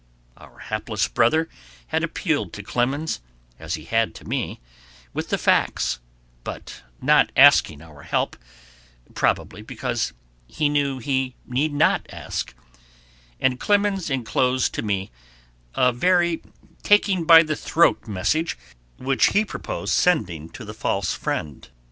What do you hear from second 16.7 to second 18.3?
taking by the throat